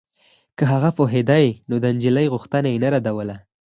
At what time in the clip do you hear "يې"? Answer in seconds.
2.73-2.77